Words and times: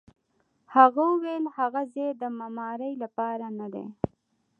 هغه 0.75 1.01
وویل: 1.11 1.43
هغه 1.57 1.81
ځای 1.93 2.09
د 2.21 2.23
معمارۍ 2.37 2.93
لپاره 3.03 3.45
نه 3.59 3.67
دی. 3.73 3.85